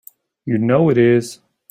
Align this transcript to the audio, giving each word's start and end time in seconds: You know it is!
You 0.45 0.57
know 0.57 0.89
it 0.89 0.97
is! 0.97 1.41